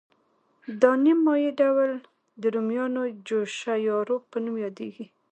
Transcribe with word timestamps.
دا 0.81 0.91
نیم 1.03 1.19
مایع 1.25 1.51
ډول 1.59 1.91
د 2.41 2.43
رومیانو 2.55 3.01
جوشه 3.27 3.73
یا 3.87 3.97
روب 4.07 4.23
په 4.31 4.37
نوم 4.43 4.55
یادیږي. 4.65 5.05